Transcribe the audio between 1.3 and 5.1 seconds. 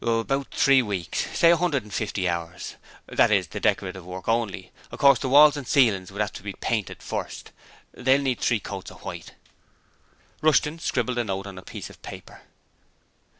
say 150 hours. That is the decorative work only. Of